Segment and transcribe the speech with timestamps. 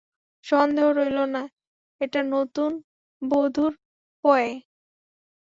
[0.45, 1.43] সন্দেহ রইল না,
[2.01, 2.71] এটা নতুন
[3.21, 3.71] বধূর
[4.23, 4.51] পয়ে।